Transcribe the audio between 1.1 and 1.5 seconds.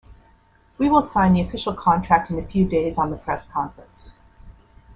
the